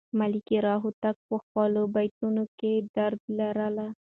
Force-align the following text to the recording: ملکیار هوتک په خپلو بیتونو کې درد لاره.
ملکیار 0.19 0.65
هوتک 0.83 1.15
په 1.27 1.35
خپلو 1.43 1.81
بیتونو 1.95 2.43
کې 2.59 2.71
درد 2.95 3.21
لاره. 3.39 3.87